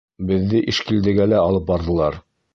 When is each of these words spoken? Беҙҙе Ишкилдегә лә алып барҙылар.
Беҙҙе 0.29 0.61
Ишкилдегә 0.73 1.29
лә 1.35 1.43
алып 1.51 1.69
барҙылар. 1.71 2.21